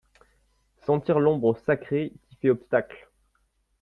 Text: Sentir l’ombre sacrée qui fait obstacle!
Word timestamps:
Sentir 0.83 1.19
l’ombre 1.19 1.55
sacrée 1.63 2.11
qui 2.27 2.35
fait 2.37 2.49
obstacle! 2.49 3.07